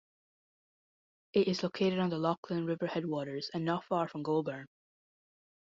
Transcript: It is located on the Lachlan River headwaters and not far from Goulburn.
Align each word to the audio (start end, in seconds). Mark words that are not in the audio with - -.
It 1.33 1.47
is 1.47 1.61
located 1.61 1.99
on 1.99 2.09
the 2.09 2.17
Lachlan 2.17 2.65
River 2.65 2.87
headwaters 2.87 3.51
and 3.53 3.63
not 3.63 3.85
far 3.85 4.07
from 4.07 4.23
Goulburn. 4.23 4.65